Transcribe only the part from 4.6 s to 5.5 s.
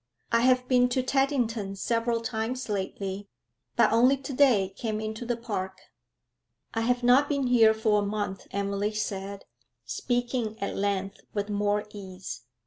came into the